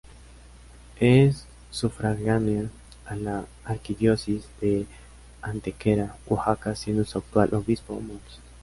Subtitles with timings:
[0.99, 2.63] Es sufragánea
[3.05, 4.87] a la Arquidiócesis de
[5.43, 8.39] Antequera, Oaxaca siendo su actual obispo Mons.